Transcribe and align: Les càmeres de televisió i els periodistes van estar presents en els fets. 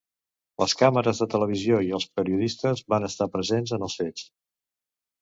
Les 0.63 0.73
càmeres 0.79 1.21
de 1.25 1.27
televisió 1.33 1.83
i 1.89 1.93
els 1.99 2.09
periodistes 2.21 2.83
van 2.97 3.09
estar 3.13 3.31
presents 3.39 3.79
en 3.81 3.89
els 3.91 4.03
fets. 4.05 4.29